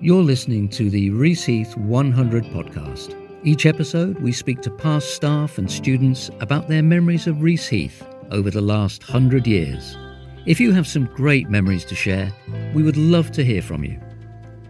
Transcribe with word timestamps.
You're 0.00 0.22
listening 0.22 0.68
to 0.70 0.90
the 0.90 1.10
Reaseheath 1.10 1.76
100 1.76 2.44
podcast. 2.44 3.16
Each 3.42 3.66
episode, 3.66 4.16
we 4.20 4.30
speak 4.30 4.60
to 4.60 4.70
past 4.70 5.16
staff 5.16 5.58
and 5.58 5.68
students 5.68 6.30
about 6.38 6.68
their 6.68 6.84
memories 6.84 7.26
of 7.26 7.38
Reaseheath 7.38 8.06
over 8.30 8.48
the 8.48 8.60
last 8.60 9.02
100 9.08 9.44
years. 9.44 9.96
If 10.46 10.60
you 10.60 10.72
have 10.72 10.86
some 10.86 11.06
great 11.06 11.50
memories 11.50 11.84
to 11.86 11.96
share, 11.96 12.32
we 12.74 12.84
would 12.84 12.96
love 12.96 13.32
to 13.32 13.44
hear 13.44 13.60
from 13.60 13.82
you. 13.82 14.00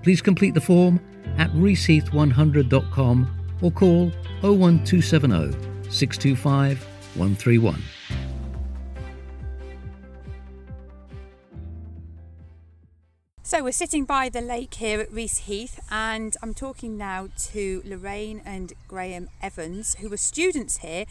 Please 0.03 0.23
complete 0.23 0.55
the 0.55 0.63
form 0.63 0.99
at 1.37 1.51
reaseheath100.com 1.51 3.59
or 3.61 3.71
call 3.71 4.11
01270 4.41 5.53
625 5.91 6.83
131. 7.17 7.83
So 13.49 13.65
we're 13.65 13.73
sitting 13.73 14.05
by 14.05 14.29
the 14.29 14.43
lake 14.43 14.75
here 14.75 15.01
at 15.01 15.11
Reaseheath, 15.11 15.79
and 15.91 16.37
I'm 16.43 16.53
talking 16.53 16.99
now 16.99 17.31
to 17.53 17.83
Lorraine 17.83 18.43
and 18.45 18.75
Graham 18.87 19.31
Evans, 19.41 19.95
who 20.01 20.11
were 20.11 20.19
students 20.19 20.77
here 20.77 21.07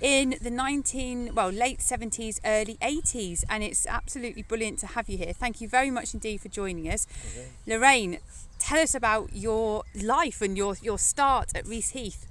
in 0.00 0.36
the 0.40 0.50
19 0.50 1.34
well 1.34 1.48
late 1.48 1.80
70s 1.80 2.38
early 2.44 2.76
80s 2.76 3.42
and 3.50 3.64
it's 3.64 3.88
absolutely 3.88 4.42
brilliant 4.42 4.78
to 4.78 4.86
have 4.86 5.08
you 5.08 5.18
here. 5.18 5.32
Thank 5.32 5.60
you 5.60 5.66
very 5.66 5.90
much 5.90 6.14
indeed 6.14 6.40
for 6.40 6.48
joining 6.48 6.88
us. 6.88 7.08
Okay. 7.32 7.48
lorraine 7.66 8.18
tell 8.60 8.78
us 8.78 8.94
about 8.94 9.32
your 9.32 9.82
life 10.00 10.40
and 10.40 10.56
your 10.56 10.76
your 10.80 10.96
start 10.96 11.50
at 11.56 11.64
Reaseheath. 11.64 12.24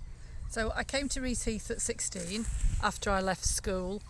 So 0.49 0.71
i 0.73 0.85
came 0.85 1.09
to 1.09 1.19
Reaseheath 1.19 1.69
at 1.69 1.81
16 1.81 2.45
after 2.81 3.11
i 3.11 3.19
left 3.19 3.43
school. 3.43 4.01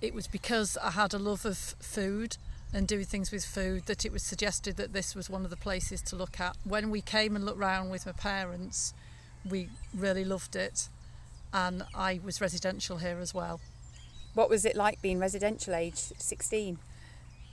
It 0.00 0.14
was 0.14 0.28
because 0.28 0.78
i 0.80 0.92
had 0.92 1.12
a 1.12 1.18
love 1.18 1.44
of 1.44 1.58
food 1.58 2.36
and 2.72 2.88
doing 2.88 3.04
things 3.04 3.30
with 3.30 3.44
food 3.44 3.84
that 3.86 4.04
it 4.04 4.12
was 4.12 4.22
suggested 4.22 4.76
that 4.76 4.92
this 4.92 5.14
was 5.14 5.28
one 5.28 5.44
of 5.44 5.50
the 5.50 5.56
places 5.56 6.00
to 6.02 6.16
look 6.16 6.40
at. 6.40 6.56
When 6.64 6.90
we 6.90 7.00
came 7.00 7.36
and 7.36 7.44
looked 7.44 7.58
round 7.58 7.90
with 7.90 8.06
my 8.06 8.12
parents, 8.12 8.94
we 9.48 9.68
really 9.94 10.24
loved 10.24 10.56
it, 10.56 10.88
and 11.52 11.84
I 11.94 12.20
was 12.24 12.40
residential 12.40 12.98
here 12.98 13.18
as 13.20 13.34
well. 13.34 13.60
What 14.34 14.48
was 14.48 14.64
it 14.64 14.74
like 14.74 15.02
being 15.02 15.18
residential 15.18 15.74
age 15.74 15.96
16? 15.96 16.78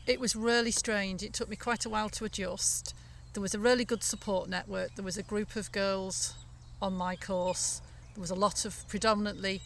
It 0.07 0.19
was 0.19 0.35
really 0.35 0.71
strange. 0.71 1.21
It 1.21 1.33
took 1.33 1.49
me 1.49 1.55
quite 1.55 1.85
a 1.85 1.89
while 1.89 2.09
to 2.09 2.25
adjust. 2.25 2.95
There 3.33 3.41
was 3.41 3.53
a 3.53 3.59
really 3.59 3.85
good 3.85 4.03
support 4.03 4.49
network. 4.49 4.95
There 4.95 5.05
was 5.05 5.17
a 5.17 5.23
group 5.23 5.55
of 5.55 5.71
girls 5.71 6.33
on 6.81 6.93
my 6.93 7.15
course. 7.15 7.81
There 8.15 8.21
was 8.21 8.31
a 8.31 8.35
lot 8.35 8.63
of 8.65 8.87
predominantly 8.87 9.61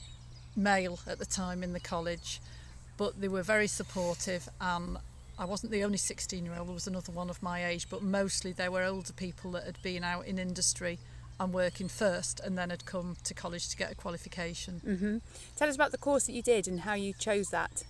male 0.56 1.00
at 1.08 1.20
the 1.20 1.26
time 1.26 1.64
in 1.64 1.74
the 1.74 1.80
college, 1.80 2.42
but 2.98 3.22
they 3.22 3.28
were 3.28 3.44
very 3.44 3.68
supportive 3.68 4.50
and 4.60 4.98
I 5.38 5.46
wasn't 5.46 5.72
the 5.72 5.84
only 5.84 5.98
16 5.98 6.46
year 6.46 6.56
old, 6.56 6.68
there 6.68 6.74
was 6.74 6.88
another 6.88 7.12
one 7.12 7.30
of 7.30 7.42
my 7.42 7.66
age, 7.66 7.90
but 7.90 8.02
mostly 8.02 8.52
there 8.52 8.72
were 8.72 8.84
older 8.84 9.14
people 9.14 9.52
that 9.52 9.64
had 9.64 9.82
been 9.82 10.04
out 10.04 10.26
in 10.28 10.38
industry 10.38 11.00
and 11.40 11.54
working 11.54 11.88
first 11.88 12.40
and 12.40 12.58
then 12.58 12.70
had 12.70 12.86
come 12.86 13.18
to 13.24 13.34
college 13.34 13.70
to 13.70 13.78
get 13.78 13.92
a 13.92 13.96
qualification. 13.96 14.82
Mm-hmm. 14.86 15.18
Tell 15.56 15.70
us 15.70 15.76
about 15.76 15.92
the 15.92 15.98
course 15.98 16.26
that 16.28 16.34
you 16.34 16.42
did 16.42 16.68
and 16.68 16.82
how 16.82 16.94
you 16.94 17.14
chose 17.14 17.50
that. 17.50 17.84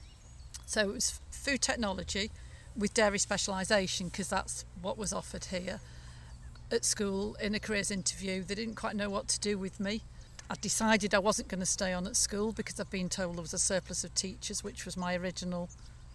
So 0.66 0.82
it 0.82 0.94
was 0.94 1.20
food 1.32 1.62
technology 1.62 2.32
with 2.76 2.94
dairy 2.94 3.20
specialisation 3.20 4.08
because 4.10 4.30
that's 4.30 4.66
what 4.82 4.98
was 4.98 5.14
offered 5.14 5.46
here 5.46 5.80
at 6.72 6.86
school 6.86 7.36
in 7.36 7.54
a 7.54 7.60
careers 7.60 7.92
interview. 7.92 8.44
They 8.44 8.56
didn't 8.56 8.76
quite 8.76 8.96
know 8.96 9.10
what 9.10 9.28
to 9.30 9.40
do 9.40 9.58
with 9.58 9.80
me. 9.80 10.02
I 10.50 10.56
decided 10.62 11.14
I 11.14 11.20
wasn't 11.20 11.48
going 11.48 11.60
to 11.60 11.66
stay 11.66 11.94
on 11.94 12.08
at 12.08 12.16
school 12.16 12.52
because 12.52 12.80
I've 12.80 12.90
been 12.90 13.10
told 13.10 13.36
there 13.36 13.42
was 13.42 13.54
a 13.54 13.60
surplus 13.60 14.04
of 14.04 14.14
teachers, 14.16 14.64
which 14.64 14.86
was 14.86 14.98
my 14.98 15.16
original 15.16 15.70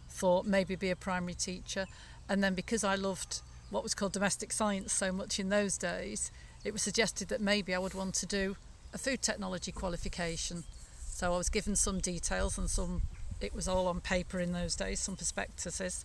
thought 0.08 0.46
maybe 0.46 0.74
be 0.76 0.90
a 0.90 0.96
primary 0.96 1.34
teacher. 1.34 1.86
And 2.28 2.42
then 2.42 2.54
because 2.54 2.84
I 2.84 2.94
loved 2.94 3.40
what 3.70 3.82
was 3.82 3.94
called 3.94 4.12
domestic 4.12 4.52
science 4.52 4.92
so 4.92 5.12
much 5.12 5.38
in 5.38 5.48
those 5.48 5.78
days, 5.78 6.30
it 6.64 6.72
was 6.72 6.82
suggested 6.82 7.28
that 7.28 7.40
maybe 7.40 7.74
I 7.74 7.78
would 7.78 7.94
want 7.94 8.14
to 8.16 8.26
do 8.26 8.56
a 8.92 8.98
food 8.98 9.22
technology 9.22 9.72
qualification. 9.72 10.64
So 11.10 11.32
I 11.34 11.36
was 11.36 11.48
given 11.48 11.76
some 11.76 12.00
details 12.00 12.58
and 12.58 12.70
some, 12.70 13.02
it 13.40 13.54
was 13.54 13.68
all 13.68 13.86
on 13.88 14.00
paper 14.00 14.40
in 14.40 14.52
those 14.52 14.76
days, 14.76 15.00
some 15.00 15.16
prospectuses, 15.16 16.04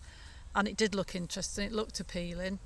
and 0.54 0.68
it 0.68 0.76
did 0.76 0.94
look 0.94 1.14
interesting, 1.14 1.66
it 1.66 1.72
looked 1.72 2.00
appealing. 2.00 2.58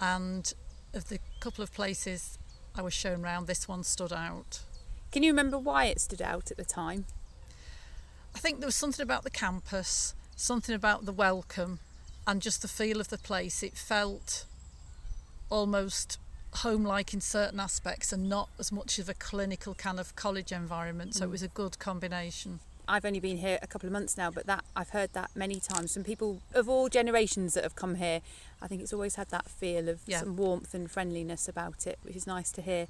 And 0.00 0.52
of 0.94 1.08
the 1.08 1.18
couple 1.40 1.62
of 1.62 1.72
places 1.72 2.38
I 2.74 2.82
was 2.82 2.94
shown 2.94 3.24
around, 3.24 3.46
this 3.46 3.68
one 3.68 3.84
stood 3.84 4.12
out. 4.12 4.60
Can 5.10 5.22
you 5.22 5.30
remember 5.30 5.58
why 5.58 5.86
it 5.86 6.00
stood 6.00 6.22
out 6.22 6.50
at 6.50 6.56
the 6.56 6.64
time? 6.64 7.04
I 8.34 8.38
think 8.38 8.60
there 8.60 8.66
was 8.66 8.76
something 8.76 9.02
about 9.02 9.24
the 9.24 9.30
campus 9.30 10.14
something 10.36 10.74
about 10.74 11.04
the 11.04 11.12
welcome 11.12 11.78
and 12.26 12.40
just 12.40 12.62
the 12.62 12.68
feel 12.68 13.00
of 13.00 13.08
the 13.08 13.18
place. 13.18 13.62
It 13.62 13.76
felt 13.76 14.44
almost 15.50 16.18
home 16.56 16.84
like 16.84 17.14
in 17.14 17.20
certain 17.20 17.60
aspects 17.60 18.12
and 18.12 18.28
not 18.28 18.48
as 18.58 18.70
much 18.70 18.98
of 18.98 19.08
a 19.08 19.14
clinical 19.14 19.74
kind 19.74 19.98
of 19.98 20.14
college 20.16 20.52
environment. 20.52 21.14
So 21.14 21.22
mm. 21.22 21.28
it 21.28 21.30
was 21.30 21.42
a 21.42 21.48
good 21.48 21.78
combination. 21.78 22.60
I've 22.88 23.04
only 23.04 23.20
been 23.20 23.38
here 23.38 23.58
a 23.62 23.66
couple 23.66 23.86
of 23.86 23.92
months 23.92 24.16
now, 24.16 24.30
but 24.30 24.46
that 24.46 24.64
I've 24.74 24.90
heard 24.90 25.12
that 25.12 25.30
many 25.34 25.60
times 25.60 25.94
from 25.94 26.04
people 26.04 26.42
of 26.52 26.68
all 26.68 26.88
generations 26.88 27.54
that 27.54 27.62
have 27.62 27.76
come 27.76 27.94
here. 27.94 28.20
I 28.60 28.66
think 28.66 28.82
it's 28.82 28.92
always 28.92 29.14
had 29.14 29.28
that 29.30 29.48
feel 29.48 29.88
of 29.88 30.00
yeah. 30.06 30.20
some 30.20 30.36
warmth 30.36 30.74
and 30.74 30.90
friendliness 30.90 31.48
about 31.48 31.86
it, 31.86 31.98
which 32.02 32.16
is 32.16 32.26
nice 32.26 32.50
to 32.52 32.62
hear. 32.62 32.88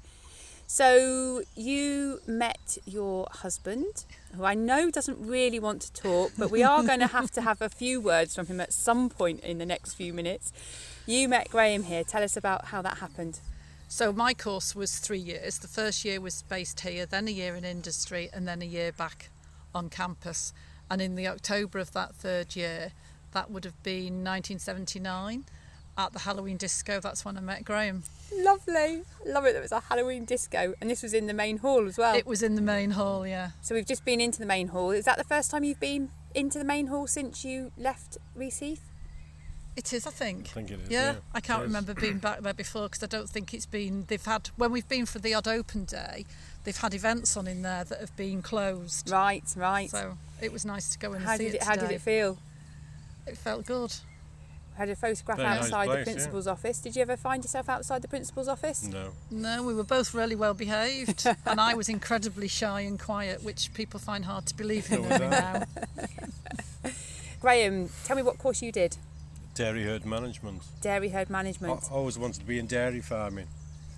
So 0.67 1.43
you 1.55 2.19
met 2.25 2.77
your 2.85 3.27
husband, 3.29 4.05
who 4.35 4.43
I 4.43 4.53
know 4.53 4.89
doesn't 4.89 5.19
really 5.19 5.59
want 5.59 5.81
to 5.83 5.93
talk, 5.93 6.31
but 6.37 6.49
we 6.49 6.63
are 6.63 6.83
going 6.83 6.99
to 6.99 7.07
have 7.07 7.29
to 7.31 7.41
have 7.41 7.61
a 7.61 7.69
few 7.69 8.01
words 8.01 8.35
from 8.35 8.47
him 8.47 8.59
at 8.59 8.73
some 8.73 9.09
point 9.09 9.41
in 9.41 9.57
the 9.57 9.65
next 9.65 9.93
few 9.93 10.13
minutes. 10.13 10.51
You 11.05 11.27
met 11.27 11.49
Graham 11.49 11.83
here. 11.83 12.03
Tell 12.03 12.23
us 12.23 12.37
about 12.37 12.65
how 12.65 12.81
that 12.81 12.97
happened. 12.97 13.39
So 13.87 14.11
my 14.11 14.33
course 14.33 14.75
was 14.75 14.97
three 14.97 15.19
years. 15.19 15.59
The 15.59 15.67
first 15.67 16.03
year 16.03 16.19
was 16.19 16.41
based 16.43 16.79
here, 16.79 17.05
then 17.05 17.27
a 17.27 17.31
year 17.31 17.55
in 17.55 17.63
industry, 17.63 18.29
and 18.33 18.47
then 18.47 18.61
a 18.61 18.65
year 18.65 18.91
back 18.91 19.29
on 19.75 19.89
campus. 19.89 20.53
And 20.89 21.01
in 21.01 21.15
the 21.15 21.27
October 21.27 21.77
of 21.77 21.91
that 21.91 22.15
third 22.15 22.55
year, 22.55 22.93
that 23.33 23.51
would 23.51 23.65
have 23.65 23.81
been 23.83 24.23
1979 24.23 25.45
at 25.97 26.13
the 26.13 26.19
Halloween 26.19 26.57
disco. 26.57 26.99
That's 26.99 27.23
when 27.23 27.37
I 27.37 27.41
met 27.41 27.63
Graham. 27.63 28.03
Lovely. 28.35 29.03
Love 29.25 29.45
it. 29.45 29.53
There 29.53 29.61
was 29.61 29.71
a 29.71 29.79
Halloween 29.81 30.25
disco, 30.25 30.73
and 30.81 30.89
this 30.89 31.03
was 31.03 31.13
in 31.13 31.27
the 31.27 31.33
main 31.33 31.57
hall 31.57 31.87
as 31.87 31.97
well. 31.97 32.15
It 32.15 32.25
was 32.25 32.41
in 32.41 32.55
the 32.55 32.61
main 32.61 32.91
hall, 32.91 33.27
yeah. 33.27 33.51
So 33.61 33.75
we've 33.75 33.85
just 33.85 34.05
been 34.05 34.19
into 34.19 34.39
the 34.39 34.45
main 34.45 34.69
hall. 34.69 34.91
Is 34.91 35.05
that 35.05 35.17
the 35.17 35.23
first 35.23 35.51
time 35.51 35.63
you've 35.63 35.79
been 35.79 36.09
into 36.33 36.57
the 36.57 36.65
main 36.65 36.87
hall 36.87 37.07
since 37.07 37.45
you 37.45 37.71
left 37.77 38.17
Reaseheath? 38.37 38.79
It 39.75 39.91
is, 39.91 40.05
I 40.05 40.11
think. 40.11 40.49
I 40.49 40.53
think 40.53 40.71
it 40.71 40.79
is. 40.81 40.89
Yeah, 40.89 41.13
yeah. 41.13 41.15
I 41.33 41.41
can't 41.41 41.63
remember 41.63 41.95
being 41.95 42.19
back 42.19 42.41
there 42.41 42.53
before 42.53 42.83
because 42.83 43.01
I 43.01 43.07
don't 43.07 43.29
think 43.29 43.53
it's 43.53 43.65
been. 43.65 44.05
They've 44.07 44.23
had 44.23 44.49
when 44.55 44.71
we've 44.71 44.87
been 44.87 45.07
for 45.07 45.19
the 45.19 45.33
odd 45.33 45.47
open 45.47 45.85
day, 45.85 46.25
they've 46.63 46.77
had 46.77 46.93
events 46.93 47.35
on 47.35 47.47
in 47.47 47.63
there 47.63 47.83
that 47.83 47.99
have 47.99 48.15
been 48.15 48.43
closed. 48.43 49.09
Right, 49.09 49.43
right. 49.55 49.89
So 49.89 50.17
it 50.41 50.53
was 50.53 50.63
nice 50.63 50.91
to 50.91 50.99
go 50.99 51.13
and 51.13 51.23
how 51.23 51.37
see 51.37 51.45
did 51.45 51.55
it. 51.55 51.57
it 51.57 51.63
how 51.63 51.75
did 51.75 51.89
it 51.89 52.01
feel? 52.01 52.37
It 53.25 53.37
felt 53.37 53.65
good 53.65 53.95
had 54.75 54.89
a 54.89 54.95
photograph 54.95 55.37
Very 55.37 55.49
outside 55.49 55.71
nice 55.71 55.87
place, 55.87 56.05
the 56.05 56.11
principal's 56.11 56.45
yeah. 56.45 56.51
office. 56.51 56.79
Did 56.79 56.95
you 56.95 57.01
ever 57.01 57.17
find 57.17 57.43
yourself 57.43 57.69
outside 57.69 58.01
the 58.01 58.07
principal's 58.07 58.47
office? 58.47 58.83
No. 58.83 59.11
No, 59.31 59.63
we 59.63 59.73
were 59.73 59.83
both 59.83 60.13
really 60.13 60.35
well 60.35 60.53
behaved, 60.53 61.25
and 61.45 61.59
I 61.59 61.73
was 61.75 61.89
incredibly 61.89 62.47
shy 62.47 62.81
and 62.81 62.99
quiet, 62.99 63.43
which 63.43 63.73
people 63.73 63.99
find 63.99 64.25
hard 64.25 64.45
to 64.47 64.55
believe 64.55 64.91
in 64.91 65.03
me 65.03 65.09
now. 65.09 65.63
Graham, 67.39 67.89
tell 68.05 68.15
me 68.15 68.23
what 68.23 68.37
course 68.37 68.61
you 68.61 68.71
did. 68.71 68.97
Dairy 69.53 69.83
herd 69.83 70.05
management. 70.05 70.63
Dairy 70.81 71.09
herd 71.09 71.29
management. 71.29 71.83
I 71.91 71.93
always 71.93 72.17
wanted 72.17 72.39
to 72.39 72.45
be 72.45 72.57
in 72.57 72.65
dairy 72.65 73.01
farming, 73.01 73.47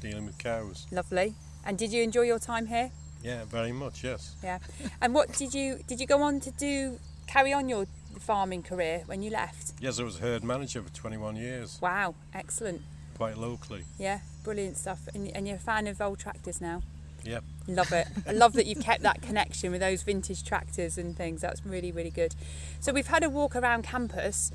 dealing 0.02 0.26
with 0.26 0.38
cows. 0.38 0.88
Lovely. 0.92 1.36
And 1.66 1.78
did 1.78 1.92
you 1.94 2.04
enjoy 2.04 2.24
your 2.24 2.40
time 2.40 2.68
here? 2.68 2.92
Yeah, 3.24 3.46
very 3.46 3.72
much. 3.72 4.04
Yes. 4.04 4.36
Yeah. 4.44 4.60
And 5.02 5.14
what 5.14 5.34
did 5.34 5.54
you 5.54 5.80
did 5.88 6.00
you 6.00 6.06
go 6.06 6.22
on 6.22 6.40
to 6.42 6.52
do? 6.52 7.00
Carry 7.26 7.54
on 7.54 7.68
your 7.68 7.88
farming 8.20 8.64
career 8.64 9.04
when 9.06 9.22
you 9.22 9.30
left? 9.30 9.74
Yes, 9.80 10.00
I 10.00 10.04
was 10.04 10.20
herd 10.20 10.44
manager 10.44 10.82
for 10.82 10.94
21 10.94 11.36
years. 11.36 11.80
Wow, 11.82 12.16
excellent. 12.34 12.82
Quite 13.16 13.38
locally. 13.38 13.84
Yeah, 13.98 14.20
brilliant 14.44 14.78
stuff. 14.78 15.08
And, 15.14 15.30
and 15.36 15.48
you're 15.48 15.58
a 15.58 15.60
fan 15.60 15.88
of 15.88 16.02
old 16.02 16.20
tractors 16.20 16.60
now? 16.60 16.82
Yep. 17.24 17.44
Love 17.68 17.92
it. 17.92 18.08
I 18.28 18.32
love 18.34 18.54
that 18.54 18.66
you've 18.68 18.84
kept 18.84 19.02
that 19.04 19.22
connection 19.22 19.72
with 19.72 19.82
those 19.82 20.04
vintage 20.04 20.44
tractors 20.44 20.98
and 20.98 21.18
things. 21.18 21.42
That's 21.42 21.66
really, 21.66 21.92
really 21.92 22.12
good. 22.12 22.36
So 22.80 22.94
we've 22.94 23.08
had 23.08 23.24
a 23.24 23.30
walk 23.30 23.56
around 23.56 23.84
campus. 23.84 24.52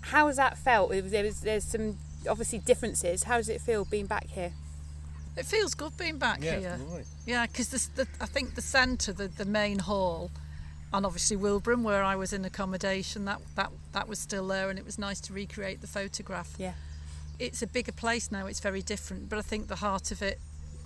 How 0.00 0.28
has 0.28 0.36
that 0.36 0.56
felt? 0.56 0.90
There 0.90 1.24
was, 1.24 1.40
there's 1.40 1.64
some 1.64 1.98
obviously 2.28 2.60
differences. 2.60 3.24
How 3.24 3.36
does 3.36 3.48
it 3.48 3.60
feel 3.60 3.84
being 3.84 4.06
back 4.06 4.28
here? 4.28 4.52
It 5.36 5.46
feels 5.46 5.74
good 5.74 5.96
being 5.98 6.18
back 6.18 6.42
yeah, 6.42 6.58
here. 6.58 6.80
Right. 6.88 7.04
Yeah, 7.26 7.46
because 7.46 7.90
I 8.20 8.26
think 8.26 8.54
the 8.54 8.62
centre, 8.62 9.12
the, 9.12 9.28
the 9.28 9.44
main 9.44 9.80
hall, 9.80 10.30
and 10.94 11.04
obviously 11.04 11.36
Wilbraham, 11.36 11.82
where 11.82 12.04
I 12.04 12.14
was 12.14 12.32
in 12.32 12.44
accommodation, 12.44 13.24
that 13.24 13.40
that 13.56 13.72
that 13.92 14.08
was 14.08 14.20
still 14.20 14.46
there, 14.46 14.70
and 14.70 14.78
it 14.78 14.84
was 14.84 14.96
nice 14.96 15.20
to 15.22 15.32
recreate 15.32 15.80
the 15.80 15.88
photograph. 15.88 16.54
Yeah, 16.56 16.74
it's 17.38 17.62
a 17.62 17.66
bigger 17.66 17.92
place 17.92 18.30
now. 18.30 18.46
It's 18.46 18.60
very 18.60 18.80
different, 18.80 19.28
but 19.28 19.38
I 19.38 19.42
think 19.42 19.66
the 19.66 19.76
heart 19.76 20.12
of 20.12 20.22
it 20.22 20.38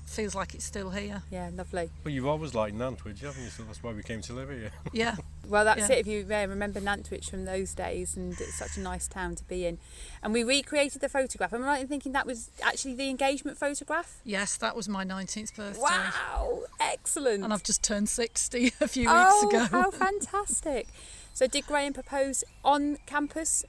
feels 0.08 0.34
like 0.34 0.54
it's 0.54 0.64
still 0.64 0.90
here. 0.90 1.22
Yeah, 1.30 1.50
lovely. 1.54 1.90
Well, 2.04 2.12
you've 2.12 2.26
always 2.26 2.54
liked 2.54 2.76
Nantwich, 2.76 3.20
haven't 3.20 3.42
you? 3.42 3.50
So 3.50 3.62
that's 3.64 3.82
why 3.82 3.92
we 3.92 4.02
came 4.02 4.20
to 4.22 4.32
live 4.32 4.50
here. 4.50 4.70
Yeah. 4.92 5.16
Well, 5.46 5.64
that's 5.64 5.88
Yeah. 5.88 5.96
it. 5.96 6.00
If 6.00 6.06
you 6.06 6.26
uh, 6.30 6.46
remember 6.46 6.80
Nantwich 6.80 7.30
from 7.30 7.44
those 7.44 7.74
days, 7.74 8.16
and 8.16 8.32
it's 8.32 8.54
such 8.54 8.76
a 8.76 8.80
nice 8.80 9.06
town 9.06 9.34
to 9.36 9.44
be 9.44 9.66
in. 9.66 9.78
And 10.22 10.32
we 10.32 10.44
recreated 10.44 11.00
the 11.00 11.08
photograph. 11.08 11.52
Am 11.52 11.62
I 11.62 11.66
right 11.66 11.80
in 11.82 11.88
thinking 11.88 12.12
that 12.12 12.26
was 12.26 12.50
actually 12.62 12.94
the 12.94 13.08
engagement 13.08 13.58
photograph? 13.58 14.20
Yes, 14.24 14.56
that 14.56 14.74
was 14.74 14.88
my 14.88 15.04
19th 15.04 15.54
birthday. 15.54 15.80
Wow, 15.80 16.64
excellent. 16.80 17.44
And 17.44 17.52
I've 17.52 17.62
just 17.62 17.82
turned 17.82 18.08
60 18.08 18.72
a 18.80 18.88
few 18.88 19.06
oh, 19.08 19.40
weeks 19.46 19.54
ago. 19.54 19.78
how 19.78 19.90
fantastic! 20.06 20.88
So, 21.32 21.46
did 21.46 21.66
Graham 21.66 21.92
propose 21.92 22.44
on 22.64 22.98
campus? 23.06 23.64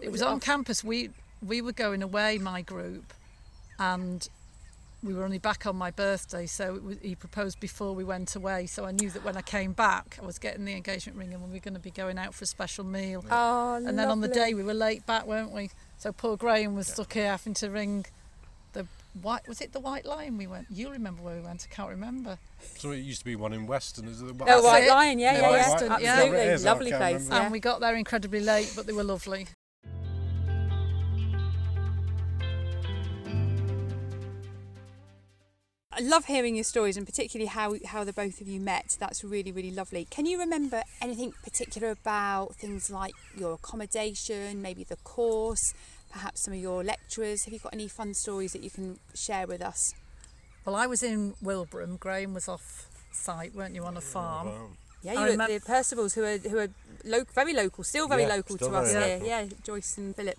It 0.00 0.10
was 0.10 0.22
on 0.22 0.40
campus. 0.40 0.82
We 0.82 1.10
we 1.46 1.62
were 1.62 1.72
going 1.72 2.02
away, 2.02 2.38
my 2.38 2.62
group, 2.62 3.12
and 3.78 4.28
we 5.04 5.12
were 5.14 5.22
only 5.24 5.38
back 5.38 5.66
on 5.66 5.76
my 5.76 5.90
birthday. 5.90 6.46
So 6.46 6.74
it 6.76 6.82
was, 6.82 6.96
he 7.02 7.14
proposed 7.14 7.60
before 7.60 7.94
we 7.94 8.04
went 8.04 8.34
away. 8.34 8.66
So 8.66 8.84
I 8.86 8.90
knew 8.92 9.10
that 9.10 9.24
when 9.24 9.36
I 9.36 9.42
came 9.42 9.72
back, 9.72 10.18
I 10.22 10.24
was 10.26 10.38
getting 10.38 10.64
the 10.64 10.72
engagement 10.74 11.18
ring, 11.18 11.32
and 11.34 11.42
we 11.44 11.52
were 11.52 11.58
going 11.60 11.74
to 11.74 11.80
be 11.80 11.90
going 11.90 12.18
out 12.18 12.34
for 12.34 12.44
a 12.44 12.46
special 12.46 12.84
meal. 12.84 13.24
Oh, 13.30 13.74
and 13.74 13.98
then 13.98 14.08
on 14.08 14.20
the 14.20 14.28
day 14.28 14.54
we 14.54 14.62
were 14.62 14.74
late 14.74 15.04
back, 15.06 15.26
weren't 15.26 15.52
we? 15.52 15.70
So 15.98 16.12
poor 16.12 16.36
Graham 16.36 16.74
was 16.74 16.86
stuck 16.88 17.12
here 17.12 17.28
having 17.30 17.54
to 17.54 17.70
ring 17.70 18.06
the 18.72 18.86
white. 19.22 19.46
Was 19.46 19.60
it 19.60 19.72
the 19.72 19.80
White 19.80 20.04
Lion 20.06 20.36
we 20.38 20.46
went? 20.46 20.66
You 20.70 20.90
remember 20.90 21.22
where 21.22 21.36
we 21.36 21.42
went? 21.42 21.66
I 21.70 21.74
can't 21.74 21.90
remember. 21.90 22.38
So 22.76 22.90
it 22.90 22.98
used 22.98 23.20
to 23.20 23.24
be 23.24 23.36
one 23.36 23.52
in 23.52 23.66
Weston. 23.66 24.08
Is 24.08 24.20
it 24.22 24.36
the 24.38 24.44
Oh, 24.48 24.62
White 24.62 24.84
it. 24.84 24.90
Lion, 24.90 25.18
yeah, 25.18 25.34
Yeah, 25.34 25.40
yeah, 25.40 25.46
yeah, 25.50 25.50
Weston, 25.70 25.88
yeah. 26.00 26.12
absolutely, 26.12 26.38
It 26.40 26.48
is, 26.48 26.64
lovely 26.64 26.90
place. 26.90 27.14
remember. 27.14 27.34
Yeah. 27.34 27.42
And 27.42 27.52
we 27.52 27.60
got 27.60 27.80
there 27.80 27.94
incredibly 27.94 28.40
late, 28.40 28.72
but 28.74 28.86
they 28.86 28.92
were 28.92 29.04
lovely. 29.04 29.46
I 35.96 36.00
love 36.00 36.24
hearing 36.24 36.56
your 36.56 36.64
stories 36.64 36.96
and 36.96 37.06
particularly 37.06 37.46
how 37.48 37.76
how 37.86 38.02
the 38.04 38.12
both 38.12 38.40
of 38.40 38.48
you 38.48 38.60
met. 38.60 38.96
That's 38.98 39.22
really 39.22 39.52
really 39.52 39.70
lovely. 39.70 40.06
Can 40.10 40.26
you 40.26 40.38
remember 40.38 40.82
anything 41.00 41.32
particular 41.44 41.90
about 41.90 42.56
things 42.56 42.90
like 42.90 43.14
your 43.36 43.52
accommodation, 43.54 44.60
maybe 44.60 44.82
the 44.84 44.96
course, 44.96 45.72
perhaps 46.10 46.42
some 46.44 46.54
of 46.54 46.60
your 46.60 46.82
lecturers? 46.82 47.44
Have 47.44 47.52
you 47.54 47.60
got 47.60 47.74
any 47.74 47.86
fun 47.88 48.14
stories 48.14 48.52
that 48.54 48.62
you 48.62 48.70
can 48.70 48.98
share 49.14 49.46
with 49.46 49.62
us? 49.62 49.94
Well, 50.64 50.74
I 50.74 50.86
was 50.86 51.02
in 51.02 51.34
Wilbraham. 51.42 51.96
Graham 51.96 52.34
was 52.34 52.48
off 52.48 52.88
site, 53.12 53.54
weren't 53.54 53.74
you, 53.74 53.84
on 53.84 53.96
a 53.96 54.00
farm? 54.00 54.48
Wow. 54.48 54.68
Yeah, 55.02 55.12
I 55.12 55.14
you 55.14 55.20
were 55.36 55.44
remem- 55.44 55.48
the 55.48 55.60
Percivals 55.60 56.14
who 56.14 56.24
are 56.24 56.38
who 56.38 56.58
are 56.58 56.68
lo- 57.04 57.26
very 57.34 57.52
local, 57.52 57.84
still 57.84 58.08
very 58.08 58.22
Yeah, 58.22 58.36
local 58.36 58.56
still 58.56 58.70
to 58.70 58.76
us 58.76 58.92
very 58.92 59.20
here. 59.20 59.28
Yeah, 59.28 59.46
Joyce 59.62 59.98
and 59.98 60.16
Philip. 60.16 60.38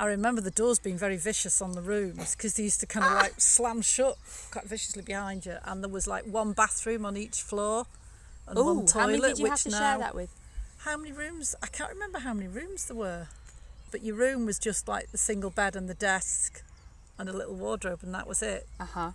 I 0.00 0.06
remember 0.06 0.40
the 0.40 0.50
doors 0.50 0.78
being 0.78 0.96
very 0.96 1.18
vicious 1.18 1.60
on 1.60 1.72
the 1.72 1.82
rooms 1.82 2.34
because 2.34 2.54
they 2.54 2.62
used 2.62 2.80
to 2.80 2.86
kind 2.86 3.04
of 3.04 3.12
like 3.12 3.34
slam 3.40 3.82
shut 3.82 4.16
quite 4.50 4.64
viciously 4.64 5.02
behind 5.02 5.44
you, 5.44 5.56
and 5.64 5.82
there 5.82 5.90
was 5.90 6.06
like 6.06 6.24
one 6.24 6.52
bathroom 6.54 7.04
on 7.04 7.16
each 7.18 7.42
floor 7.42 7.84
and 8.48 8.58
Oh, 8.58 8.64
one 8.74 8.86
toilet. 8.86 8.92
how 9.02 9.06
many 9.08 9.20
did 9.20 9.38
you 9.38 9.42
which 9.44 9.50
have 9.50 9.62
to 9.64 9.70
now, 9.70 9.78
share 9.78 9.98
that 9.98 10.14
with? 10.14 10.30
How 10.78 10.96
many 10.96 11.12
rooms? 11.12 11.54
I 11.62 11.66
can't 11.66 11.92
remember 11.92 12.20
how 12.20 12.32
many 12.32 12.48
rooms 12.48 12.86
there 12.86 12.96
were, 12.96 13.28
but 13.90 14.02
your 14.02 14.16
room 14.16 14.46
was 14.46 14.58
just 14.58 14.88
like 14.88 15.10
the 15.12 15.18
single 15.18 15.50
bed 15.50 15.76
and 15.76 15.86
the 15.86 15.94
desk, 15.94 16.62
and 17.18 17.28
a 17.28 17.32
little 17.34 17.54
wardrobe, 17.54 18.00
and 18.02 18.14
that 18.14 18.26
was 18.26 18.40
it. 18.42 18.66
Uh 18.80 18.86
huh. 18.86 19.10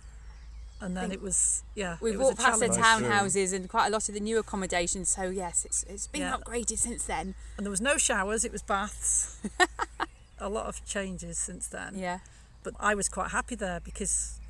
And 0.80 0.94
then 0.96 1.10
it 1.10 1.20
was 1.22 1.64
yeah. 1.74 1.96
We've 2.02 2.16
was 2.18 2.26
walked 2.28 2.38
a 2.40 2.42
past 2.44 2.60
the 2.60 2.66
challenge. 2.68 3.02
Nice 3.08 3.34
townhouses 3.34 3.52
and 3.54 3.66
quite 3.68 3.86
a 3.86 3.90
lot 3.90 4.08
of 4.08 4.14
the 4.14 4.20
new 4.20 4.38
accommodations. 4.38 5.08
So 5.08 5.22
yes, 5.30 5.64
it's 5.64 5.82
it's 5.88 6.06
been 6.06 6.20
Yeah. 6.20 6.36
upgraded 6.36 6.78
since 6.78 7.04
then. 7.06 7.34
and 7.56 7.64
there 7.66 7.70
was 7.70 7.80
no 7.80 7.96
showers. 7.96 8.44
It 8.44 8.52
was 8.52 8.62
baths. 8.62 9.38
a 10.38 10.48
lot 10.48 10.66
of 10.66 10.84
changes 10.84 11.38
since 11.38 11.66
then. 11.68 11.96
Yeah. 11.96 12.18
But 12.62 12.74
I 12.80 12.94
was 12.94 13.08
quite 13.08 13.30
happy 13.30 13.54
there 13.54 13.80
because, 13.80 14.40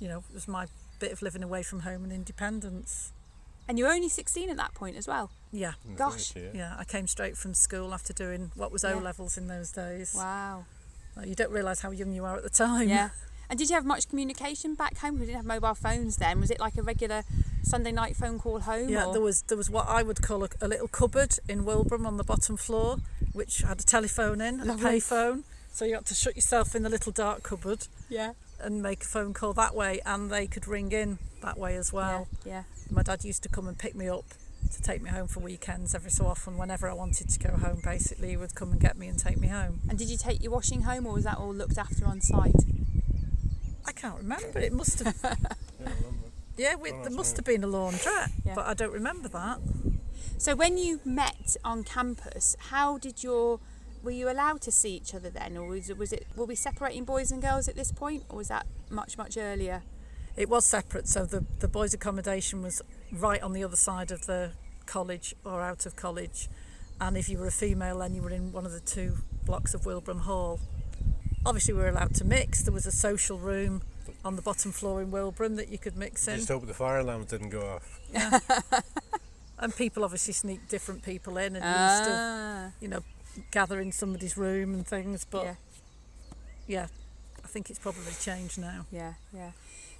you 0.00 0.08
know, 0.08 0.18
it 0.18 0.34
was 0.34 0.48
my 0.48 0.66
bit 0.98 1.12
of 1.12 1.22
living 1.22 1.42
away 1.42 1.62
from 1.62 1.80
home 1.80 2.04
and 2.04 2.12
independence. 2.12 3.12
And 3.68 3.78
you 3.78 3.84
were 3.84 3.90
only 3.90 4.08
16 4.08 4.48
at 4.48 4.56
that 4.56 4.74
point 4.74 4.96
as 4.96 5.06
well. 5.08 5.30
Yeah, 5.52 5.72
Gosh. 5.96 6.34
Yeah. 6.36 6.42
yeah. 6.54 6.76
I 6.78 6.84
came 6.84 7.06
straight 7.06 7.36
from 7.36 7.52
school 7.52 7.92
after 7.92 8.12
doing 8.12 8.52
what 8.54 8.70
was 8.72 8.84
Yeah. 8.84 8.94
O 8.94 8.98
levels 8.98 9.36
in 9.36 9.48
those 9.48 9.72
days. 9.72 10.14
Wow. 10.16 10.64
Like, 11.16 11.26
You 11.28 11.34
don't 11.34 11.50
realise 11.50 11.80
how 11.80 11.90
young 11.90 12.12
you 12.12 12.24
are 12.24 12.36
at 12.36 12.42
the 12.42 12.50
time. 12.50 12.88
Yeah. 12.88 13.10
And 13.48 13.58
did 13.58 13.68
you 13.68 13.74
have 13.74 13.84
much 13.84 14.08
communication 14.08 14.74
back 14.74 14.98
home? 14.98 15.14
We 15.18 15.26
didn't 15.26 15.36
have 15.36 15.44
mobile 15.46 15.74
phones 15.74 16.16
then. 16.16 16.40
Was 16.40 16.50
it 16.50 16.58
like 16.60 16.76
a 16.76 16.82
regular 16.82 17.22
Sunday 17.62 17.92
night 17.92 18.16
phone 18.16 18.38
call 18.38 18.60
home? 18.60 18.88
Yeah, 18.88 19.06
or? 19.06 19.12
there 19.12 19.22
was 19.22 19.42
there 19.42 19.56
was 19.56 19.70
what 19.70 19.88
I 19.88 20.02
would 20.02 20.22
call 20.22 20.44
a, 20.44 20.48
a 20.60 20.68
little 20.68 20.88
cupboard 20.88 21.38
in 21.48 21.64
Wilbraham 21.64 22.06
on 22.06 22.16
the 22.16 22.24
bottom 22.24 22.56
floor, 22.56 22.98
which 23.32 23.58
had 23.62 23.80
a 23.80 23.84
telephone 23.84 24.40
in, 24.40 24.60
and 24.60 24.70
a 24.70 24.74
payphone. 24.74 25.44
So 25.72 25.84
you 25.84 25.94
had 25.94 26.06
to 26.06 26.14
shut 26.14 26.36
yourself 26.36 26.74
in 26.74 26.82
the 26.84 26.88
little 26.88 27.12
dark 27.12 27.42
cupboard 27.42 27.86
Yeah. 28.08 28.32
and 28.58 28.82
make 28.82 29.02
a 29.02 29.06
phone 29.06 29.34
call 29.34 29.52
that 29.54 29.74
way, 29.74 30.00
and 30.06 30.30
they 30.30 30.46
could 30.46 30.66
ring 30.66 30.90
in 30.90 31.18
that 31.42 31.58
way 31.58 31.76
as 31.76 31.92
well. 31.92 32.28
yeah. 32.44 32.62
My 32.90 33.02
dad 33.02 33.24
used 33.24 33.42
to 33.42 33.48
come 33.50 33.68
and 33.68 33.76
pick 33.78 33.94
me 33.94 34.08
up 34.08 34.24
to 34.72 34.82
take 34.82 35.02
me 35.02 35.10
home 35.10 35.26
for 35.28 35.40
weekends 35.40 35.94
every 35.94 36.10
so 36.10 36.26
often. 36.26 36.56
Whenever 36.56 36.88
I 36.88 36.94
wanted 36.94 37.28
to 37.28 37.38
go 37.38 37.50
home, 37.56 37.80
basically, 37.84 38.30
he 38.30 38.36
would 38.38 38.54
come 38.54 38.72
and 38.72 38.80
get 38.80 38.96
me 38.96 39.06
and 39.08 39.18
take 39.18 39.36
me 39.38 39.48
home. 39.48 39.80
And 39.88 39.98
did 39.98 40.08
you 40.08 40.16
take 40.16 40.42
your 40.42 40.52
washing 40.52 40.82
home 40.82 41.06
or 41.06 41.12
was 41.12 41.24
that 41.24 41.36
all 41.36 41.52
looked 41.54 41.76
after 41.78 42.06
on 42.06 42.20
site? 42.20 42.54
I 43.96 44.00
can't 44.00 44.18
remember. 44.18 44.58
It 44.58 44.72
must 44.72 45.00
have. 45.00 45.16
Yeah, 45.22 45.88
Yeah, 46.58 46.74
we, 46.76 46.90
there 46.90 47.10
must 47.10 47.32
right. 47.32 47.36
have 47.38 47.44
been 47.44 47.64
a 47.64 47.66
laundrette, 47.66 48.32
Yeah. 48.44 48.54
but 48.54 48.66
I 48.66 48.74
don't 48.74 48.92
remember 48.92 49.28
that. 49.28 49.58
So 50.38 50.54
when 50.54 50.76
you 50.78 51.00
met 51.04 51.56
on 51.64 51.84
campus, 51.84 52.56
how 52.70 52.98
did 52.98 53.22
your 53.22 53.60
were 54.02 54.10
you 54.12 54.30
allowed 54.30 54.60
to 54.62 54.70
see 54.70 54.94
each 54.94 55.14
other 55.14 55.30
then, 55.30 55.56
or 55.56 55.66
was 55.66 55.90
it, 55.90 55.98
was 55.98 56.12
it 56.12 56.26
were 56.36 56.44
we 56.44 56.54
separating 56.54 57.04
boys 57.04 57.32
and 57.32 57.42
girls 57.42 57.68
at 57.68 57.74
this 57.74 57.90
point, 57.90 58.24
or 58.28 58.36
was 58.36 58.48
that 58.48 58.66
much 58.90 59.18
much 59.18 59.36
earlier? 59.36 59.82
It 60.36 60.48
was 60.48 60.66
separate, 60.66 61.08
so 61.08 61.24
the, 61.24 61.44
the 61.60 61.68
boys' 61.68 61.94
accommodation 61.94 62.62
was 62.62 62.82
right 63.10 63.42
on 63.42 63.52
the 63.52 63.64
other 63.64 63.76
side 63.76 64.10
of 64.10 64.26
the 64.26 64.52
college 64.84 65.34
or 65.44 65.62
out 65.62 65.86
of 65.86 65.96
college. 65.96 66.48
And 67.00 67.16
if 67.16 67.28
you 67.28 67.38
were 67.38 67.46
a 67.46 67.50
female, 67.50 67.98
then 67.98 68.14
you 68.14 68.22
were 68.22 68.30
in 68.30 68.52
one 68.52 68.66
of 68.66 68.72
the 68.72 68.80
two 68.80 69.16
blocks 69.44 69.72
of 69.74 69.86
Wilbraham 69.86 70.20
Hall. 70.20 70.60
Obviously, 71.46 71.74
we 71.74 71.80
were 71.80 71.88
allowed 71.88 72.14
to 72.16 72.24
mix. 72.24 72.62
There 72.62 72.72
was 72.74 72.86
a 72.86 72.92
social 72.92 73.38
room 73.38 73.82
on 74.24 74.34
the 74.36 74.42
bottom 74.42 74.72
floor 74.72 75.00
in 75.00 75.10
Wilbraham 75.12 75.56
that 75.56 75.68
you 75.68 75.78
could 75.78 75.96
mix 75.96 76.26
in. 76.26 76.36
Just 76.36 76.48
hope 76.48 76.66
the 76.66 76.74
fire 76.74 76.98
alarms 76.98 77.26
didn't 77.26 77.50
go 77.50 77.60
off. 77.66 78.00
Yeah. 78.12 78.40
And 79.58 79.74
people 79.74 80.04
obviously 80.04 80.34
sneak 80.34 80.68
different 80.68 81.02
people 81.02 81.38
in 81.38 81.56
and 81.56 81.64
used 81.64 82.04
to, 82.04 82.10
Ah, 82.12 82.70
you 82.78 82.88
know, 82.88 83.02
gather 83.50 83.80
in 83.80 83.90
somebody's 83.90 84.36
room 84.36 84.74
and 84.74 84.86
things. 84.86 85.24
But 85.24 85.44
yeah, 85.44 85.54
yeah, 86.66 86.86
I 87.42 87.48
think 87.48 87.70
it's 87.70 87.78
probably 87.78 88.12
changed 88.20 88.58
now. 88.58 88.84
yeah, 88.92 89.14
yeah. 89.32 89.52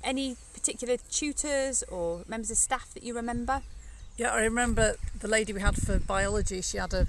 Any 0.05 0.37
particular 0.53 0.99
tutors 1.11 1.83
or 1.85 2.21
members 2.29 2.51
of 2.51 2.59
staff 2.59 2.93
that 2.93 3.03
you 3.03 3.15
remember? 3.17 3.63
Yeah, 4.19 4.33
I 4.33 4.43
remember 4.43 4.97
the 5.19 5.27
lady 5.29 5.55
we 5.55 5.63
had 5.63 5.77
for 5.77 5.99
biology, 5.99 6.61
she 6.61 6.77
had 6.77 6.93
a, 6.93 7.07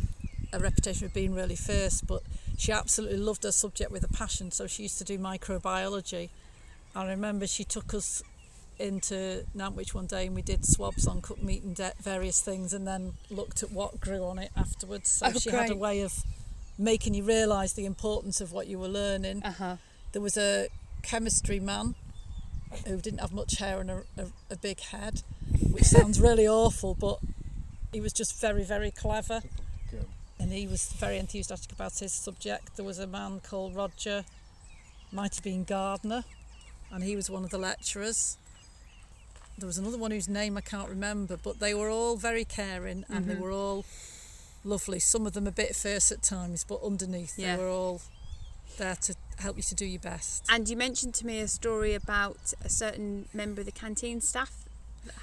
a 0.53 0.59
reputation 0.59 1.05
of 1.05 1.13
being 1.13 1.35
really 1.35 1.57
fierce, 1.57 1.99
but 1.99 2.23
she 2.57 2.71
absolutely 2.71 3.17
loved 3.17 3.43
her 3.43 3.51
subject 3.51 3.91
with 3.91 4.03
a 4.03 4.07
passion, 4.07 4.51
so 4.51 4.67
she 4.67 4.83
used 4.83 4.97
to 4.97 5.03
do 5.03 5.17
microbiology. 5.17 6.29
I 6.95 7.07
remember 7.07 7.45
she 7.47 7.63
took 7.63 7.93
us 7.93 8.23
into 8.79 9.45
Nantwich 9.55 9.93
one 9.93 10.05
day 10.05 10.27
and 10.27 10.35
we 10.35 10.41
did 10.41 10.65
swabs 10.65 11.07
on 11.07 11.21
cooked 11.21 11.41
meat 11.43 11.63
and 11.63 11.75
de- 11.75 11.93
various 12.01 12.41
things 12.41 12.73
and 12.73 12.87
then 12.87 13.13
looked 13.29 13.63
at 13.63 13.71
what 13.71 13.99
grew 13.99 14.23
on 14.23 14.37
it 14.39 14.51
afterwards. 14.55 15.09
So 15.09 15.27
Oh, 15.27 15.33
she 15.33 15.49
had 15.49 15.69
a 15.71 15.75
way 15.75 16.01
of 16.01 16.23
making 16.77 17.13
you 17.15 17.23
realise 17.23 17.73
the 17.73 17.85
importance 17.85 18.39
of 18.41 18.51
what 18.51 18.67
you 18.67 18.77
were 18.79 18.87
learning. 18.87 19.43
Uh 19.43 19.51
huh. 19.51 19.75
There 20.11 20.21
was 20.21 20.37
a 20.37 20.67
chemistry 21.01 21.59
man 21.59 21.95
who 22.85 22.97
didn't 22.97 23.19
have 23.19 23.33
much 23.33 23.57
hair 23.57 23.79
and 23.79 23.89
a, 23.89 24.03
a, 24.17 24.25
a 24.51 24.55
big 24.55 24.79
head, 24.81 25.21
which 25.71 25.85
sounds 25.85 26.19
really 26.19 26.47
awful, 26.47 26.93
but 26.93 27.19
he 27.91 27.99
was 28.01 28.13
just 28.13 28.39
very, 28.39 28.63
very 28.63 28.91
clever. 28.91 29.41
And 30.47 30.55
he 30.55 30.65
was 30.65 30.85
very 30.93 31.17
enthusiastic 31.17 31.73
about 31.73 31.99
his 31.99 32.13
subject. 32.13 32.77
There 32.77 32.85
was 32.85 32.99
a 32.99 33.05
man 33.05 33.41
called 33.41 33.75
Roger, 33.75 34.23
might 35.11 35.35
have 35.35 35.43
been 35.43 35.65
Gardner, 35.65 36.23
and 36.89 37.03
he 37.03 37.17
was 37.17 37.29
one 37.29 37.43
of 37.43 37.49
the 37.49 37.57
lecturers. 37.57 38.37
There 39.57 39.67
was 39.67 39.77
another 39.77 39.97
one 39.97 40.11
whose 40.11 40.29
name 40.29 40.55
I 40.55 40.61
can't 40.61 40.87
remember, 40.87 41.35
but 41.35 41.59
they 41.59 41.73
were 41.73 41.89
all 41.89 42.15
very 42.15 42.45
caring 42.45 43.03
and 43.09 43.25
they 43.25 43.35
Mhm. 43.35 43.39
were 43.41 43.51
all 43.51 43.83
lovely. 44.63 44.99
Some 45.01 45.27
of 45.27 45.33
them 45.33 45.47
a 45.47 45.51
bit 45.51 45.75
fierce 45.75 46.13
at 46.13 46.23
times, 46.23 46.63
but 46.63 46.81
underneath 46.81 47.37
Yeah. 47.37 47.57
they 47.57 47.63
were 47.63 47.69
all 47.69 48.01
there 48.77 48.95
to 48.95 49.15
help 49.39 49.57
you 49.57 49.63
to 49.63 49.75
do 49.75 49.85
your 49.85 49.99
best. 49.99 50.43
And 50.47 50.69
you 50.69 50.77
mentioned 50.77 51.13
to 51.15 51.25
me 51.25 51.41
a 51.41 51.49
story 51.49 51.93
about 51.93 52.53
a 52.63 52.69
certain 52.69 53.27
member 53.33 53.59
of 53.59 53.65
the 53.65 53.73
canteen 53.73 54.21
staff 54.21 54.63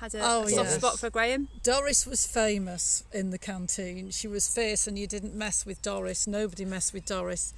had 0.01 0.15
a, 0.15 0.21
Oh, 0.23 0.43
a 0.45 0.49
soft 0.51 0.71
yes. 0.71 0.75
spot 0.77 0.99
for 0.99 1.11
Graham. 1.11 1.49
Doris 1.63 2.07
was 2.07 2.27
famous 2.27 3.05
in 3.13 3.31
the 3.31 3.39
canteen. 3.39 4.11
She 4.11 4.27
was 4.29 4.49
fierce, 4.49 4.87
and 4.87 4.99
you 4.99 5.07
didn't 5.07 5.35
mess 5.35 5.65
with 5.67 5.81
Doris. 5.83 6.27
Nobody 6.27 6.65
messed 6.65 6.93
with 6.93 7.07
Doris. 7.07 7.53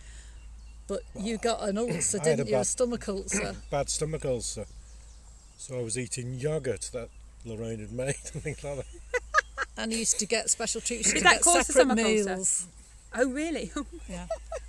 But 0.88 1.00
you 1.18 1.37
got 1.38 1.62
an 1.68 1.78
ulcer, 1.78 2.18
I 2.23 2.28
had 2.28 2.33
a 2.35 2.37
didn't 2.45 2.49
you? 2.50 2.59
A 2.59 2.64
stomach 2.64 3.09
ulcer. 3.09 3.56
Bad 3.71 3.88
stomach 3.90 4.25
ulcer. 4.25 4.66
So 5.59 5.78
I 5.78 5.83
was 5.83 5.99
eating 5.99 6.38
yoghurt 6.38 6.90
that 6.92 7.09
Lorraine 7.45 7.80
had 7.80 7.92
made 7.92 8.14
and 8.33 8.42
things 8.42 8.62
like 8.62 8.76
that. 8.76 8.87
and 9.76 9.92
you 9.92 9.99
used 9.99 10.18
to 10.21 10.26
get 10.26 10.49
special 10.50 10.80
treats. 10.80 11.09
You 11.09 11.14
Did 11.14 11.25
that 11.25 11.40
cause 11.42 11.66
the 11.66 11.73
separate 11.73 11.99
stomach 11.99 12.06
ulcer? 12.06 12.37
meals. 12.37 12.66
Oh, 13.16 13.28
really? 13.30 13.71
Yeah. 14.09 14.26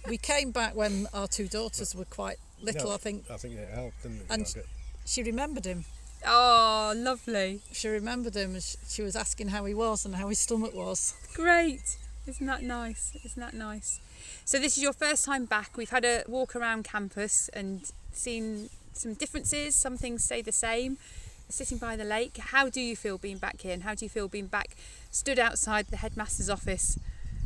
we 0.07 0.17
came 0.17 0.51
back 0.51 0.75
when 0.75 1.07
our 1.13 1.27
two 1.27 1.47
daughters 1.47 1.93
were 1.93 2.05
quite 2.05 2.37
little, 2.63 2.89
No, 2.89 2.95
I 2.95 2.97
think. 2.97 3.25
I 3.29 3.37
think 3.37 3.55
it 3.55 3.69
helped, 3.69 4.01
didn't 4.01 4.21
it? 4.21 4.25
And- 4.29 4.45
Yoghurt? 4.45 4.65
she 5.05 5.21
remembered 5.23 5.65
him. 5.65 5.85
Oh, 6.25 6.93
lovely. 6.95 7.61
She 7.71 7.87
remembered 7.87 8.35
him. 8.35 8.57
She 8.87 9.01
was 9.01 9.15
asking 9.15 9.49
how 9.49 9.65
he 9.65 9.73
was 9.73 10.05
and 10.05 10.15
how 10.15 10.29
his 10.29 10.39
stomach 10.39 10.73
was. 10.73 11.13
Great. 11.33 11.97
Isn't 12.25 12.47
that 12.47 12.63
nice? 12.63 13.17
Isn't 13.23 13.39
that 13.39 13.53
nice? 13.53 13.99
So 14.43 14.59
this 14.59 14.77
is 14.77 14.83
your 14.83 14.93
first 14.93 15.25
time 15.25 15.45
back. 15.45 15.77
We've 15.77 15.89
had 15.89 16.03
a 16.03 16.23
walk 16.27 16.55
around 16.55 16.83
campus 16.83 17.49
and 17.53 17.89
seen 18.11 18.69
some 18.93 19.13
differences. 19.13 19.75
Some 19.75 19.97
things 19.97 20.23
stay 20.23 20.41
the 20.41 20.51
same. 20.51 20.97
Sitting 21.49 21.77
by 21.77 21.95
the 21.95 22.03
lake, 22.03 22.37
how 22.37 22.67
do 22.67 22.81
you 22.81 22.95
feel 22.97 23.17
being 23.17 23.37
back 23.37 23.61
here? 23.61 23.73
And 23.73 23.83
how 23.83 23.95
do 23.95 24.03
you 24.03 24.09
feel 24.09 24.27
being 24.27 24.47
back, 24.47 24.75
stood 25.11 25.39
outside 25.39 25.87
the 25.87 25.97
headmaster's 25.97 26.49
office? 26.49 26.99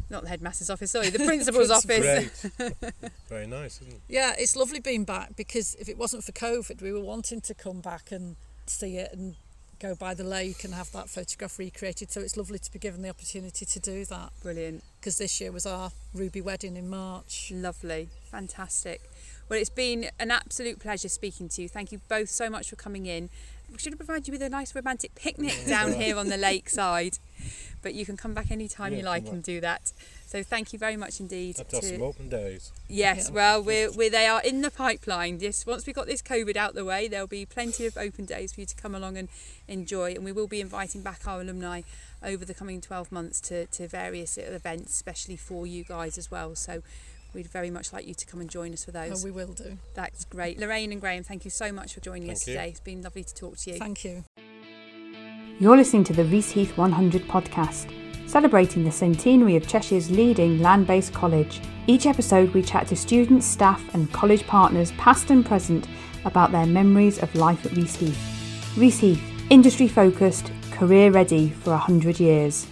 Not 0.10 0.24
the 0.24 0.30
headmaster's 0.30 0.72
office, 0.72 0.92
sorry, 0.92 1.10
the 1.10 1.20
principal's 1.26 1.70
office. 1.70 2.48
Very 3.30 3.46
nice, 3.46 3.80
isn't 3.82 3.94
it? 3.94 4.02
Yeah, 4.10 4.34
it's 4.38 4.56
lovely 4.56 4.80
being 4.80 5.04
back 5.04 5.36
because 5.36 5.76
if 5.76 5.88
it 5.88 6.00
wasn't 6.00 6.24
for 6.24 6.32
COVID, 6.32 6.82
we 6.82 6.92
were 6.92 7.00
wanting 7.00 7.42
to 7.42 7.54
come 7.54 7.80
back 7.80 8.12
and 8.12 8.38
see 8.72 8.98
it 8.98 9.14
and 9.14 9.36
go 9.80 9.96
by 9.96 10.14
the 10.14 10.24
lake 10.24 10.64
and 10.64 10.74
have 10.74 10.92
that 10.92 11.10
photograph 11.10 11.58
recreated. 11.58 12.12
So 12.12 12.22
it's 12.22 12.38
lovely 12.38 12.60
to 12.60 12.72
be 12.72 12.80
given 12.80 13.02
the 13.02 13.10
opportunity 13.10 13.66
to 13.66 13.80
do 13.80 14.06
that. 14.06 14.32
Brilliant. 14.44 14.84
Because 15.00 15.18
this 15.18 15.42
year 15.42 15.52
was 15.52 15.66
our 15.66 15.92
Ruby 16.14 16.42
wedding 16.42 16.78
in 16.78 16.90
March. 16.90 17.52
Lovely. 17.54 18.10
Fantastic. 18.30 19.02
Well, 19.50 19.60
it's 19.60 19.70
been 19.70 20.06
an 20.20 20.32
absolute 20.32 20.80
pleasure 20.80 21.10
speaking 21.10 21.50
to 21.50 21.64
you. 21.64 21.70
Thank 21.70 21.92
you 21.92 22.00
both 22.08 22.30
so 22.30 22.50
much 22.50 22.70
for 22.70 22.76
coming 22.76 23.06
in. 23.08 23.30
We 23.72 23.78
should 23.78 23.94
have 23.94 24.00
provided 24.00 24.28
you 24.28 24.34
with 24.34 24.42
a 24.42 24.50
nice 24.50 24.76
romantic 24.76 25.16
picnic 25.16 25.56
down 25.68 25.94
here 25.94 26.18
on 26.18 26.28
the 26.28 26.38
lakeside, 26.38 27.20
but 27.82 27.94
you 27.94 28.06
can 28.06 28.18
come 28.18 28.34
back 28.34 28.52
anytime 28.52 28.92
yeah, 28.92 29.00
you 29.00 29.06
like 29.06 29.28
and 29.28 29.42
do 29.42 29.62
that. 29.62 29.94
So 30.28 30.44
thank 30.44 30.72
you 30.72 30.80
very 30.80 30.96
much 30.96 31.20
indeed. 31.20 31.58
Have 31.58 31.68
to, 31.70 31.82
some 31.82 32.02
open 32.02 32.30
days. 32.30 32.72
Yes, 32.88 33.28
yeah. 33.28 33.36
well, 33.36 33.64
we're, 33.64 33.92
we're, 33.92 34.10
they 34.10 34.28
are 34.28 34.42
in 34.42 34.62
the 34.62 34.72
pipeline. 34.72 35.40
Yes, 35.40 35.66
once 35.66 35.86
we've 35.86 35.96
got 35.96 36.08
this 36.08 36.22
COVID 36.22 36.56
out 36.56 36.74
the 36.74 36.86
way, 36.86 37.08
there'll 37.08 37.28
be 37.28 37.46
plenty 37.46 37.86
of 37.86 37.98
open 37.98 38.26
days 38.26 38.54
for 38.54 38.62
you 38.62 38.66
to 38.66 38.76
come 38.76 38.96
along 38.96 39.18
and 39.18 39.30
enjoy. 39.68 40.14
And 40.14 40.24
we 40.24 40.32
will 40.32 40.48
be 40.48 40.62
inviting 40.62 41.02
back 41.02 41.28
our 41.28 41.42
alumni 41.42 41.82
over 42.24 42.46
the 42.46 42.54
coming 42.54 42.82
12 42.82 43.12
months 43.12 43.42
to, 43.42 43.66
to 43.68 43.88
various 43.88 44.38
events, 44.38 44.94
especially 44.94 45.36
for 45.36 45.68
you 45.68 45.84
guys 45.84 46.18
as 46.18 46.30
well. 46.30 46.56
So 46.56 46.84
we'd 47.34 47.48
very 47.48 47.70
much 47.70 47.94
like 47.94 48.08
you 48.08 48.14
to 48.14 48.26
come 48.26 48.42
and 48.42 48.50
join 48.50 48.74
us 48.74 48.86
for 48.86 48.92
oh, 48.92 49.10
those. 49.10 49.24
Oh, 49.24 49.26
we 49.26 49.32
will 49.32 49.54
do. 49.54 49.78
That's 49.94 50.26
great. 50.26 50.60
Lorraine 50.60 50.92
and 50.92 51.02
Graham, 51.02 51.24
thank 51.24 51.46
you 51.46 51.52
so 51.52 51.72
much 51.72 51.94
for 51.94 52.00
joining 52.00 52.28
thank 52.28 52.38
us 52.38 52.48
you. 52.48 52.54
today. 52.54 52.70
It's 52.70 52.80
been 52.80 53.02
lovely 53.02 53.24
to 53.24 53.34
talk 53.34 53.58
to 53.58 53.72
you. 53.72 53.78
Thank 53.78 54.04
you. 54.04 54.24
You're 55.60 55.78
listening 55.78 56.04
to 56.06 56.14
the 56.14 56.24
Reaseheath 56.24 56.76
100 56.78 57.24
podcast 57.24 57.92
celebrating 58.32 58.86
the 58.86 58.92
centenary 58.92 59.58
of 59.58 59.68
Cheshire's 59.68 60.10
leading 60.10 60.60
land 60.62 60.88
based 60.88 61.14
college. 61.14 61.60
Each 61.86 62.06
episode, 62.06 62.54
we 62.54 62.62
chat 62.62 62.88
to 62.88 62.96
students, 62.96 63.46
staff, 63.46 63.84
and 63.94 64.12
college 64.14 64.48
partners, 64.48 64.94
past 64.94 65.30
and 65.32 65.46
present, 65.46 65.88
about 66.24 66.52
their 66.52 66.66
memories 66.66 67.22
of 67.22 67.36
life 67.36 67.66
at 67.66 67.74
Reaseheath. 67.74 68.78
Reese 68.78 69.00
Heath, 69.00 69.22
industry 69.50 69.90
focused, 69.90 70.50
career 70.72 71.12
ready 71.12 71.50
for 71.50 71.72
100 71.72 72.22
years. 72.22 72.68